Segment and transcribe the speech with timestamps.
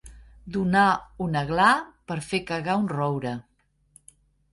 [0.53, 0.85] Donar
[1.25, 1.67] un aglà
[2.11, 3.35] per fer cagar un roure.